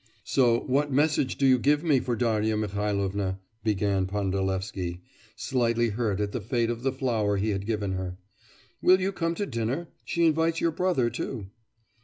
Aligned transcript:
'So 0.23 0.61
what 0.61 0.91
message 0.91 1.37
do 1.37 1.45
you 1.45 1.59
give 1.59 1.83
me 1.83 1.99
for 1.99 2.15
Darya 2.15 2.57
Mihailovna?' 2.57 3.37
began 3.63 4.07
Pandalevsky, 4.07 4.99
slightly 5.35 5.89
hurt 5.89 6.19
at 6.19 6.31
the 6.31 6.41
fate 6.41 6.71
of 6.71 6.81
the 6.81 6.91
flower 6.91 7.37
he 7.37 7.51
had 7.51 7.67
given 7.67 7.91
her. 7.91 8.17
'Will 8.81 8.99
you 8.99 9.11
come 9.11 9.35
to 9.35 9.45
dinner? 9.45 9.89
She 10.03 10.25
invites 10.25 10.59
your 10.59 10.71
brother 10.71 11.11
too. 11.11 11.51